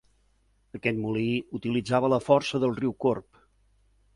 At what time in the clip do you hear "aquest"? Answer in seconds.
0.77-0.99